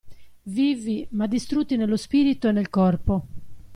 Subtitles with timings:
[0.49, 3.23] Vivi ma distrutti nello spirito e nel corpo.